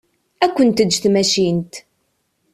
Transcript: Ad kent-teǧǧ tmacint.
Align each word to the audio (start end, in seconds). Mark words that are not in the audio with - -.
Ad 0.43 0.51
kent-teǧǧ 0.55 0.93
tmacint. 0.97 1.73